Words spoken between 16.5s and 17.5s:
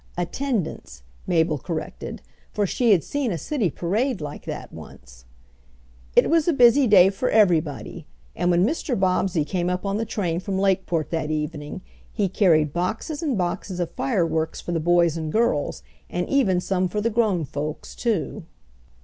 some for the grown